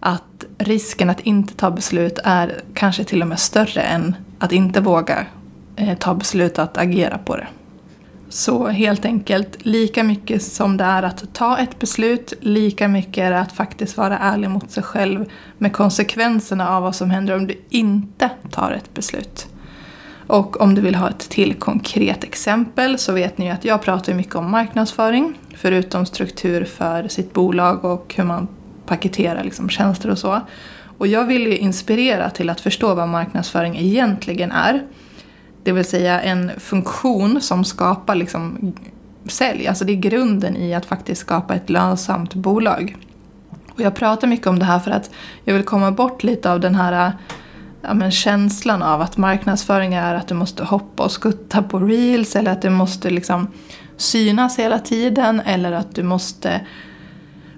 att 0.00 0.44
risken 0.58 1.10
att 1.10 1.20
inte 1.20 1.54
ta 1.54 1.70
beslut 1.70 2.18
är 2.24 2.60
kanske 2.74 3.04
till 3.04 3.22
och 3.22 3.28
med 3.28 3.40
större 3.40 3.80
än 3.80 4.16
att 4.38 4.52
inte 4.52 4.80
våga 4.80 5.26
eh, 5.76 5.98
ta 5.98 6.14
beslut 6.14 6.58
att 6.58 6.78
agera 6.78 7.18
på 7.18 7.36
det. 7.36 7.46
Så 8.28 8.68
helt 8.68 9.04
enkelt, 9.04 9.56
lika 9.58 10.04
mycket 10.04 10.42
som 10.42 10.76
det 10.76 10.84
är 10.84 11.02
att 11.02 11.34
ta 11.34 11.58
ett 11.58 11.78
beslut, 11.78 12.32
lika 12.40 12.88
mycket 12.88 13.18
är 13.18 13.30
det 13.30 13.40
att 13.40 13.52
faktiskt 13.52 13.96
vara 13.96 14.18
ärlig 14.18 14.50
mot 14.50 14.70
sig 14.70 14.82
själv 14.82 15.24
med 15.58 15.72
konsekvenserna 15.72 16.70
av 16.70 16.82
vad 16.82 16.96
som 16.96 17.10
händer 17.10 17.36
om 17.36 17.46
du 17.46 17.60
inte 17.68 18.30
tar 18.50 18.72
ett 18.72 18.94
beslut. 18.94 19.48
Och 20.26 20.60
om 20.60 20.74
du 20.74 20.80
vill 20.80 20.94
ha 20.94 21.10
ett 21.10 21.30
till 21.30 21.54
konkret 21.54 22.24
exempel 22.24 22.98
så 22.98 23.12
vet 23.12 23.38
ni 23.38 23.44
ju 23.44 23.50
att 23.50 23.64
jag 23.64 23.82
pratar 23.82 24.14
mycket 24.14 24.34
om 24.34 24.50
marknadsföring, 24.50 25.38
förutom 25.56 26.06
struktur 26.06 26.64
för 26.64 27.08
sitt 27.08 27.32
bolag 27.32 27.84
och 27.84 28.14
hur 28.16 28.24
man 28.24 28.48
paketera 28.90 29.42
liksom 29.42 29.68
tjänster 29.68 30.10
och 30.10 30.18
så. 30.18 30.40
Och 30.98 31.06
jag 31.06 31.24
vill 31.24 31.46
ju 31.46 31.56
inspirera 31.56 32.30
till 32.30 32.50
att 32.50 32.60
förstå 32.60 32.94
vad 32.94 33.08
marknadsföring 33.08 33.76
egentligen 33.78 34.52
är. 34.52 34.82
Det 35.62 35.72
vill 35.72 35.84
säga 35.84 36.20
en 36.20 36.50
funktion 36.58 37.40
som 37.40 37.64
skapar 37.64 38.14
liksom 38.14 38.72
sälj. 39.26 39.66
Alltså 39.66 39.84
det 39.84 39.92
är 39.92 39.96
grunden 39.96 40.56
i 40.56 40.74
att 40.74 40.86
faktiskt 40.86 41.20
skapa 41.20 41.54
ett 41.54 41.70
lönsamt 41.70 42.34
bolag. 42.34 42.96
Och 43.74 43.80
jag 43.80 43.94
pratar 43.94 44.28
mycket 44.28 44.46
om 44.46 44.58
det 44.58 44.64
här 44.64 44.78
för 44.78 44.90
att 44.90 45.10
jag 45.44 45.54
vill 45.54 45.64
komma 45.64 45.90
bort 45.90 46.22
lite 46.22 46.52
av 46.52 46.60
den 46.60 46.74
här 46.74 47.12
ja, 47.82 47.94
men 47.94 48.10
känslan 48.10 48.82
av 48.82 49.00
att 49.00 49.16
marknadsföring 49.16 49.94
är 49.94 50.14
att 50.14 50.28
du 50.28 50.34
måste 50.34 50.64
hoppa 50.64 51.02
och 51.02 51.12
skutta 51.12 51.62
på 51.62 51.78
reels 51.78 52.36
eller 52.36 52.52
att 52.52 52.62
du 52.62 52.70
måste 52.70 53.10
liksom 53.10 53.46
synas 53.96 54.58
hela 54.58 54.78
tiden 54.78 55.40
eller 55.40 55.72
att 55.72 55.94
du 55.94 56.02
måste 56.02 56.60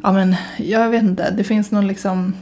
ja 0.03 0.13
men 0.13 0.37
jag 0.57 0.89
vet 0.89 1.03
inte, 1.03 1.31
det 1.31 1.45
finns 1.45 1.71
någon 1.71 1.87
liksom 1.87 2.35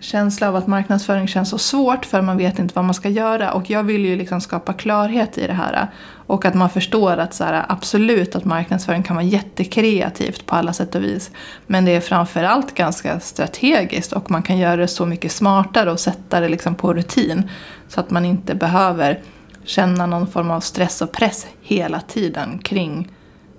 känsla 0.00 0.48
av 0.48 0.56
att 0.56 0.66
marknadsföring 0.66 1.28
känns 1.28 1.50
så 1.50 1.58
svårt 1.58 2.04
för 2.04 2.22
man 2.22 2.36
vet 2.36 2.58
inte 2.58 2.74
vad 2.74 2.84
man 2.84 2.94
ska 2.94 3.08
göra. 3.08 3.52
Och 3.52 3.70
jag 3.70 3.82
vill 3.82 4.04
ju 4.04 4.16
liksom 4.16 4.40
skapa 4.40 4.72
klarhet 4.72 5.38
i 5.38 5.46
det 5.46 5.52
här. 5.52 5.88
Och 6.26 6.44
att 6.44 6.54
man 6.54 6.70
förstår 6.70 7.16
att 7.16 7.34
så 7.34 7.44
här, 7.44 7.64
absolut 7.68 8.36
att 8.36 8.44
marknadsföring 8.44 9.02
kan 9.02 9.16
vara 9.16 9.26
jättekreativt 9.26 10.46
på 10.46 10.56
alla 10.56 10.72
sätt 10.72 10.94
och 10.94 11.02
vis. 11.02 11.30
Men 11.66 11.84
det 11.84 11.96
är 11.96 12.00
framförallt 12.00 12.74
ganska 12.74 13.20
strategiskt 13.20 14.12
och 14.12 14.30
man 14.30 14.42
kan 14.42 14.58
göra 14.58 14.76
det 14.76 14.88
så 14.88 15.06
mycket 15.06 15.32
smartare 15.32 15.90
och 15.90 16.00
sätta 16.00 16.40
det 16.40 16.48
liksom 16.48 16.74
på 16.74 16.94
rutin. 16.94 17.50
Så 17.88 18.00
att 18.00 18.10
man 18.10 18.24
inte 18.24 18.54
behöver 18.54 19.20
känna 19.64 20.06
någon 20.06 20.26
form 20.26 20.50
av 20.50 20.60
stress 20.60 21.02
och 21.02 21.12
press 21.12 21.46
hela 21.62 22.00
tiden 22.00 22.58
kring 22.58 23.08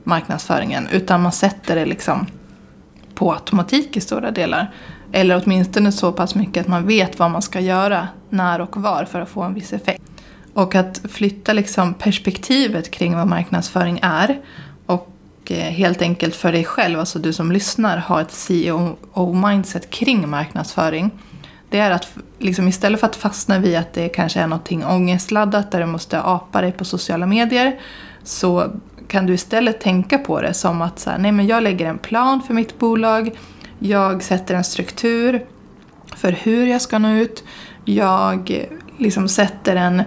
marknadsföringen. 0.03 0.87
Utan 0.91 1.21
man 1.21 1.31
sätter 1.31 1.75
det 1.75 1.85
liksom 1.85 2.27
på 3.15 3.33
automatik 3.33 3.97
i 3.97 4.01
stora 4.01 4.31
delar. 4.31 4.73
Eller 5.11 5.41
åtminstone 5.45 5.91
så 5.91 6.11
pass 6.11 6.35
mycket 6.35 6.61
att 6.61 6.67
man 6.67 6.87
vet 6.87 7.19
vad 7.19 7.31
man 7.31 7.41
ska 7.41 7.59
göra, 7.59 8.07
när 8.29 8.61
och 8.61 8.77
var 8.77 9.05
för 9.05 9.21
att 9.21 9.29
få 9.29 9.41
en 9.41 9.53
viss 9.53 9.73
effekt. 9.73 10.01
Och 10.53 10.75
att 10.75 11.01
flytta 11.09 11.53
liksom 11.53 11.93
perspektivet 11.93 12.91
kring 12.91 13.15
vad 13.15 13.27
marknadsföring 13.27 13.99
är 14.01 14.39
och 14.85 15.11
eh, 15.49 15.57
helt 15.57 16.01
enkelt 16.01 16.35
för 16.35 16.51
dig 16.51 16.63
själv, 16.63 16.99
alltså 16.99 17.19
du 17.19 17.33
som 17.33 17.51
lyssnar, 17.51 17.97
ha 17.97 18.21
ett 18.21 18.31
CEO-mindset 18.31 19.89
kring 19.89 20.29
marknadsföring. 20.29 21.11
Det 21.69 21.79
är 21.79 21.91
att 21.91 22.07
liksom 22.39 22.67
istället 22.67 22.99
för 22.99 23.07
att 23.07 23.15
fastna 23.15 23.59
vid 23.59 23.77
att 23.77 23.93
det 23.93 24.09
kanske 24.09 24.39
är 24.39 24.47
någonting 24.47 24.85
ångestladdat 24.85 25.71
där 25.71 25.79
du 25.79 25.85
måste 25.85 26.21
apa 26.21 26.61
dig 26.61 26.71
på 26.71 26.85
sociala 26.85 27.25
medier 27.25 27.79
så 28.23 28.71
kan 29.11 29.25
du 29.25 29.33
istället 29.33 29.81
tänka 29.81 30.17
på 30.17 30.41
det 30.41 30.53
som 30.53 30.81
att 30.81 30.99
så 30.99 31.09
här, 31.09 31.17
nej 31.17 31.31
men 31.31 31.47
jag 31.47 31.63
lägger 31.63 31.85
en 31.85 31.97
plan 31.97 32.41
för 32.41 32.53
mitt 32.53 32.79
bolag 32.79 33.31
jag 33.79 34.23
sätter 34.23 34.55
en 34.55 34.63
struktur 34.63 35.45
för 36.15 36.31
hur 36.31 36.67
jag 36.67 36.81
ska 36.81 36.99
nå 36.99 37.09
ut. 37.09 37.43
Jag 37.85 38.67
liksom 38.97 39.27
sätter 39.27 39.75
en 39.75 40.03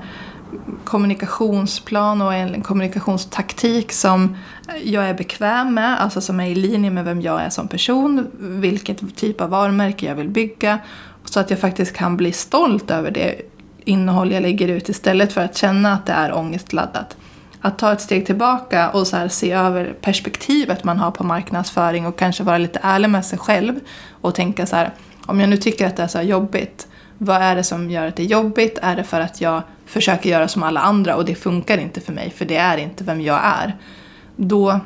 kommunikationsplan 0.85 2.23
och 2.23 2.35
en 2.35 2.63
kommunikationstaktik 2.63 3.93
som 3.93 4.37
jag 4.85 5.05
är 5.05 5.15
bekväm 5.15 5.75
med, 5.75 6.01
alltså 6.01 6.21
som 6.21 6.41
är 6.41 6.47
i 6.47 6.55
linje 6.55 6.91
med 6.91 7.05
vem 7.05 7.21
jag 7.21 7.43
är 7.43 7.51
som 7.51 7.69
person, 7.69 8.31
vilket 8.39 9.17
typ 9.17 9.41
av 9.41 9.51
varumärke 9.51 10.07
jag 10.07 10.15
vill 10.15 10.29
bygga. 10.29 10.79
Så 11.25 11.41
att 11.41 11.51
jag 11.51 11.59
faktiskt 11.59 11.97
kan 11.97 12.17
bli 12.17 12.33
stolt 12.33 12.91
över 12.91 13.11
det 13.11 13.41
innehåll 13.85 14.33
jag 14.33 14.43
lägger 14.43 14.69
ut 14.69 14.89
istället 14.89 15.33
för 15.33 15.41
att 15.41 15.57
känna 15.57 15.93
att 15.93 16.07
det 16.07 16.13
är 16.13 16.37
ångestladdat 16.37 17.17
att 17.65 17.79
ta 17.79 17.93
ett 17.93 18.01
steg 18.01 18.27
tillbaka 18.27 18.91
och 18.91 19.07
så 19.07 19.29
se 19.29 19.53
över 19.53 19.95
perspektivet 20.01 20.85
man 20.85 20.99
har 20.99 21.11
på 21.11 21.25
marknadsföring 21.25 22.07
och 22.07 22.19
kanske 22.19 22.43
vara 22.43 22.59
lite 22.59 22.79
ärlig 22.83 23.11
med 23.11 23.27
sig 23.27 23.39
själv 23.39 23.81
och 24.11 24.35
tänka 24.35 24.67
så 24.67 24.77
här, 24.77 24.91
om 25.27 25.41
jag 25.41 25.49
nu 25.49 25.57
tycker 25.57 25.87
att 25.87 25.97
det 25.97 26.03
är 26.03 26.07
så 26.07 26.21
jobbigt, 26.21 26.89
vad 27.19 27.43
är 27.43 27.57
det 27.57 27.65
som 27.65 27.91
gör 27.91 28.07
att 28.07 28.17
det 28.17 28.23
är 28.23 28.27
jobbigt? 28.27 28.79
Är 28.83 28.97
det 28.97 29.05
för 29.05 29.21
att 29.21 29.41
jag 29.41 29.63
försöker 29.87 30.31
göra 30.31 30.49
som 30.49 30.63
alla 30.63 30.81
andra 30.81 31.17
och 31.17 31.25
det 31.25 31.35
funkar 31.35 31.79
inte 31.79 32.01
för 32.01 32.13
mig, 32.13 32.31
för 32.31 32.45
det 32.45 32.57
är 32.57 32.77
inte 32.77 33.05
vem 33.05 33.21
jag 33.21 33.41
är? 33.45 33.77
Då 34.37 34.81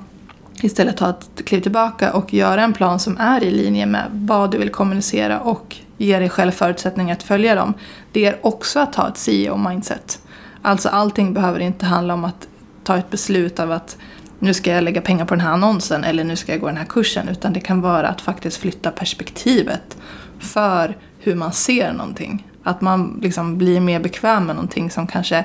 istället 0.63 0.97
ta 0.97 1.11
ett 1.11 1.45
kliv 1.45 1.61
tillbaka 1.61 2.13
och 2.13 2.35
göra 2.35 2.63
en 2.63 2.73
plan 2.73 3.01
som 3.01 3.19
är 3.19 3.45
i 3.45 3.51
linje 3.51 3.87
med 3.87 4.05
vad 4.13 4.51
du 4.51 4.59
vill 4.59 4.71
kommunicera 4.71 5.41
och 5.41 5.77
ge 5.97 6.19
dig 6.19 6.29
själv 6.29 6.51
förutsättningar 6.51 7.13
att 7.13 7.23
följa 7.23 7.55
dem. 7.55 7.75
Det 8.13 8.27
är 8.27 8.47
också 8.47 8.81
att 8.81 8.95
ha 8.95 9.09
ett 9.09 9.17
CEO-mindset. 9.17 10.19
Alltså 10.63 10.89
allting 10.89 11.35
behöver 11.35 11.61
inte 11.61 11.87
handla 11.87 12.15
om 12.15 12.25
att 12.25 12.49
ta 12.89 12.99
ett 12.99 13.11
beslut 13.11 13.61
av 13.61 13.73
att 13.73 13.97
nu 14.39 14.55
ska 14.55 14.73
jag 14.73 14.85
lägga 14.85 15.01
pengar 15.01 15.25
på 15.25 15.35
den 15.35 15.41
här 15.41 15.53
annonsen 15.53 16.05
eller 16.05 16.25
nu 16.25 16.37
ska 16.37 16.53
jag 16.53 16.61
gå 16.61 16.67
den 16.67 16.77
här 16.77 16.85
kursen. 16.85 17.29
Utan 17.29 17.53
det 17.53 17.61
kan 17.61 17.81
vara 17.81 18.09
att 18.09 18.21
faktiskt 18.21 18.57
flytta 18.57 18.91
perspektivet 18.91 19.97
för 20.39 20.97
hur 21.19 21.35
man 21.35 21.53
ser 21.53 21.93
någonting. 21.93 22.47
Att 22.63 22.81
man 22.81 23.19
liksom 23.23 23.59
blir 23.59 23.81
mer 23.81 24.01
bekväm 24.01 24.47
med 24.47 24.57
någonting 24.57 24.91
som 24.91 25.07
kanske 25.07 25.45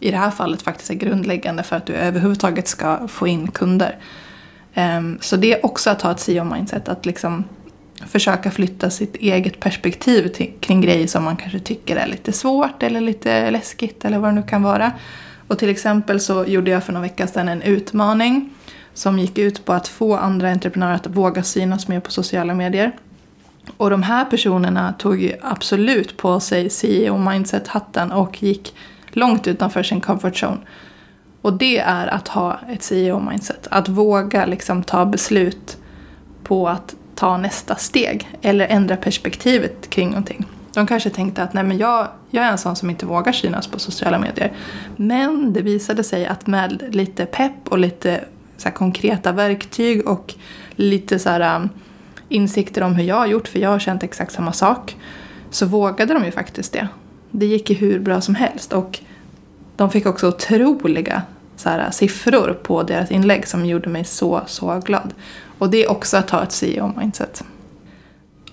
i 0.00 0.10
det 0.10 0.16
här 0.16 0.30
fallet 0.30 0.62
faktiskt 0.62 0.90
är 0.90 0.94
grundläggande 0.94 1.62
för 1.62 1.76
att 1.76 1.86
du 1.86 1.92
överhuvudtaget 1.92 2.68
ska 2.68 3.08
få 3.08 3.26
in 3.26 3.48
kunder. 3.48 3.98
Ehm, 4.74 5.18
så 5.20 5.36
det 5.36 5.52
är 5.52 5.66
också 5.66 5.90
att 5.90 6.02
ha 6.02 6.10
ett 6.10 6.20
CEO-mindset, 6.20 6.88
att 6.88 7.06
liksom 7.06 7.44
försöka 8.06 8.50
flytta 8.50 8.90
sitt 8.90 9.16
eget 9.16 9.60
perspektiv 9.60 10.32
kring 10.60 10.80
grejer 10.80 11.06
som 11.06 11.24
man 11.24 11.36
kanske 11.36 11.58
tycker 11.58 11.96
är 11.96 12.06
lite 12.06 12.32
svårt 12.32 12.82
eller 12.82 13.00
lite 13.00 13.50
läskigt 13.50 14.04
eller 14.04 14.18
vad 14.18 14.30
det 14.30 14.34
nu 14.34 14.42
kan 14.42 14.62
vara. 14.62 14.92
Och 15.48 15.58
till 15.58 15.68
exempel 15.68 16.20
så 16.20 16.44
gjorde 16.44 16.70
jag 16.70 16.84
för 16.84 16.92
några 16.92 17.06
veckor 17.06 17.26
sedan 17.26 17.48
en 17.48 17.62
utmaning 17.62 18.50
som 18.94 19.18
gick 19.18 19.38
ut 19.38 19.64
på 19.64 19.72
att 19.72 19.88
få 19.88 20.16
andra 20.16 20.50
entreprenörer 20.50 20.94
att 20.94 21.06
våga 21.06 21.42
synas 21.42 21.88
mer 21.88 22.00
på 22.00 22.10
sociala 22.10 22.54
medier. 22.54 22.92
Och 23.76 23.90
de 23.90 24.02
här 24.02 24.24
personerna 24.24 24.92
tog 24.98 25.22
ju 25.22 25.32
absolut 25.42 26.16
på 26.16 26.40
sig 26.40 26.70
CEO-mindset-hatten 26.70 28.12
och 28.12 28.42
gick 28.42 28.74
långt 29.08 29.46
utanför 29.46 29.82
sin 29.82 30.00
comfort 30.00 30.42
zone. 30.42 30.58
Och 31.42 31.52
det 31.52 31.78
är 31.78 32.06
att 32.06 32.28
ha 32.28 32.60
ett 32.68 32.82
CEO-mindset. 32.82 33.68
Att 33.70 33.88
våga 33.88 34.46
liksom 34.46 34.82
ta 34.82 35.06
beslut 35.06 35.76
på 36.44 36.68
att 36.68 36.94
ta 37.14 37.36
nästa 37.36 37.76
steg 37.76 38.28
eller 38.42 38.66
ändra 38.66 38.96
perspektivet 38.96 39.90
kring 39.90 40.08
någonting. 40.08 40.46
De 40.78 40.86
kanske 40.86 41.10
tänkte 41.10 41.42
att 41.42 41.52
nej 41.52 41.64
men 41.64 41.78
jag, 41.78 42.08
jag 42.30 42.44
är 42.44 42.50
en 42.50 42.58
sån 42.58 42.76
som 42.76 42.90
inte 42.90 43.06
vågar 43.06 43.32
synas 43.32 43.66
på 43.66 43.78
sociala 43.78 44.18
medier. 44.18 44.52
Men 44.96 45.52
det 45.52 45.62
visade 45.62 46.04
sig 46.04 46.26
att 46.26 46.46
med 46.46 46.94
lite 46.94 47.26
pepp 47.26 47.68
och 47.68 47.78
lite 47.78 48.24
så 48.56 48.70
konkreta 48.70 49.32
verktyg 49.32 50.08
och 50.08 50.34
lite 50.70 51.18
så 51.18 51.30
här, 51.30 51.56
um, 51.56 51.68
insikter 52.28 52.82
om 52.82 52.94
hur 52.94 53.04
jag 53.04 53.16
har 53.16 53.26
gjort, 53.26 53.48
för 53.48 53.58
jag 53.58 53.70
har 53.70 53.78
känt 53.78 54.02
exakt 54.02 54.32
samma 54.32 54.52
sak, 54.52 54.96
så 55.50 55.66
vågade 55.66 56.14
de 56.14 56.24
ju 56.24 56.30
faktiskt 56.30 56.72
det. 56.72 56.88
Det 57.30 57.46
gick 57.46 57.70
ju 57.70 57.76
hur 57.76 58.00
bra 58.00 58.20
som 58.20 58.34
helst 58.34 58.72
och 58.72 59.00
de 59.76 59.90
fick 59.90 60.06
också 60.06 60.28
otroliga 60.28 61.22
så 61.56 61.68
här, 61.68 61.78
uh, 61.78 61.90
siffror 61.90 62.58
på 62.62 62.82
deras 62.82 63.10
inlägg 63.10 63.46
som 63.46 63.66
gjorde 63.66 63.88
mig 63.88 64.04
så, 64.04 64.42
så 64.46 64.80
glad. 64.84 65.14
Och 65.58 65.70
det 65.70 65.84
är 65.84 65.90
också 65.90 66.16
att 66.16 66.30
ha 66.30 66.42
ett 66.42 66.52
CEO-mindset. 66.52 67.44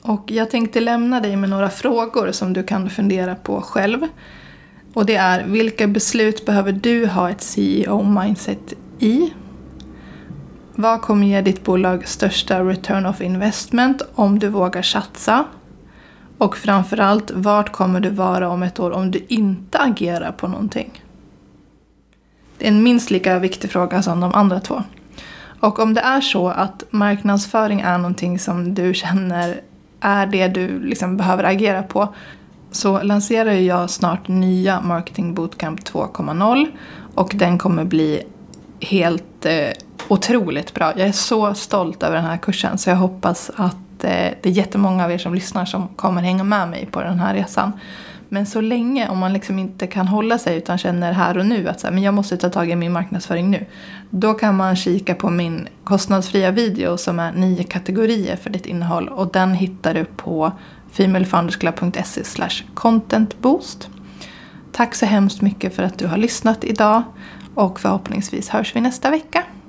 Och 0.07 0.31
jag 0.31 0.49
tänkte 0.49 0.79
lämna 0.79 1.19
dig 1.19 1.35
med 1.35 1.49
några 1.49 1.69
frågor 1.69 2.31
som 2.31 2.53
du 2.53 2.63
kan 2.63 2.89
fundera 2.89 3.35
på 3.35 3.61
själv. 3.61 4.07
Och 4.93 5.05
det 5.05 5.15
är, 5.15 5.43
vilka 5.43 5.87
beslut 5.87 6.45
behöver 6.45 6.71
du 6.71 7.07
ha 7.07 7.29
ett 7.29 7.41
CEO-mindset 7.41 8.73
i? 8.99 9.33
Vad 10.75 11.01
kommer 11.01 11.27
ge 11.27 11.41
ditt 11.41 11.63
bolag 11.63 12.07
största 12.07 12.63
return 12.63 13.05
of 13.05 13.21
investment 13.21 14.01
om 14.15 14.39
du 14.39 14.49
vågar 14.49 14.81
satsa? 14.81 15.45
Och 16.37 16.57
framförallt, 16.57 17.31
vart 17.31 17.71
kommer 17.71 17.99
du 17.99 18.09
vara 18.09 18.49
om 18.49 18.63
ett 18.63 18.79
år 18.79 18.91
om 18.91 19.11
du 19.11 19.25
inte 19.27 19.79
agerar 19.79 20.31
på 20.31 20.47
någonting? 20.47 21.03
Det 22.57 22.65
är 22.65 22.71
en 22.71 22.83
minst 22.83 23.11
lika 23.11 23.39
viktig 23.39 23.71
fråga 23.71 24.01
som 24.01 24.19
de 24.19 24.33
andra 24.33 24.59
två. 24.59 24.83
Och 25.59 25.79
om 25.79 25.93
det 25.93 26.01
är 26.01 26.21
så 26.21 26.47
att 26.47 26.83
marknadsföring 26.89 27.81
är 27.81 27.97
någonting 27.97 28.39
som 28.39 28.73
du 28.73 28.93
känner 28.93 29.61
är 30.01 30.27
det 30.27 30.47
du 30.47 30.79
liksom 30.79 31.17
behöver 31.17 31.43
agera 31.43 31.83
på 31.83 32.13
så 32.71 33.03
lanserar 33.03 33.51
jag 33.51 33.89
snart 33.89 34.27
nya 34.27 34.81
Marketing 34.81 35.33
Bootcamp 35.33 35.79
2.0 35.79 36.67
och 37.15 37.31
den 37.35 37.57
kommer 37.57 37.85
bli 37.85 38.23
helt 38.81 39.45
eh, 39.45 39.69
otroligt 40.07 40.73
bra. 40.73 40.93
Jag 40.97 41.07
är 41.07 41.11
så 41.11 41.53
stolt 41.53 42.03
över 42.03 42.15
den 42.15 42.25
här 42.25 42.37
kursen 42.37 42.77
så 42.77 42.89
jag 42.89 42.97
hoppas 42.97 43.51
att 43.55 44.03
eh, 44.03 44.09
det 44.41 44.45
är 44.45 44.51
jättemånga 44.51 45.05
av 45.05 45.11
er 45.11 45.17
som 45.17 45.33
lyssnar 45.33 45.65
som 45.65 45.87
kommer 45.87 46.21
hänga 46.21 46.43
med 46.43 46.69
mig 46.69 46.87
på 46.91 47.01
den 47.01 47.19
här 47.19 47.33
resan. 47.33 47.71
Men 48.35 48.45
så 48.45 48.61
länge, 48.61 49.09
om 49.09 49.17
man 49.17 49.33
liksom 49.33 49.59
inte 49.59 49.87
kan 49.87 50.07
hålla 50.07 50.37
sig 50.37 50.57
utan 50.57 50.77
känner 50.77 51.11
här 51.11 51.37
och 51.37 51.45
nu 51.45 51.67
att 51.67 51.79
så 51.79 51.87
här, 51.87 51.93
men 51.93 52.03
jag 52.03 52.13
måste 52.13 52.37
ta 52.37 52.49
tag 52.49 52.69
i 52.69 52.75
min 52.75 52.91
marknadsföring 52.91 53.51
nu. 53.51 53.65
Då 54.09 54.33
kan 54.33 54.55
man 54.55 54.75
kika 54.75 55.15
på 55.15 55.29
min 55.29 55.67
kostnadsfria 55.83 56.51
video 56.51 56.97
som 56.97 57.19
är 57.19 57.31
nio 57.31 57.63
kategorier 57.63 58.35
för 58.35 58.49
ditt 58.49 58.65
innehåll 58.65 59.09
och 59.09 59.31
den 59.31 59.53
hittar 59.53 59.93
du 59.93 60.05
på 60.05 60.51
femalefoundersclub.se 60.91 62.23
contentboost. 62.73 63.89
Tack 64.71 64.95
så 64.95 65.05
hemskt 65.05 65.41
mycket 65.41 65.75
för 65.75 65.83
att 65.83 65.97
du 65.97 66.07
har 66.07 66.17
lyssnat 66.17 66.63
idag 66.63 67.03
och 67.53 67.79
förhoppningsvis 67.79 68.49
hörs 68.49 68.75
vi 68.75 68.81
nästa 68.81 69.09
vecka. 69.09 69.43